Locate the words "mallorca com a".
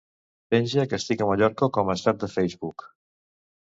1.33-2.01